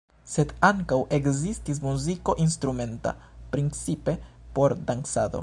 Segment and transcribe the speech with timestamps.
[0.35, 3.15] Sed ankaŭ ekzistis muziko instrumenta,
[3.53, 4.19] principe
[4.59, 5.37] por dancado.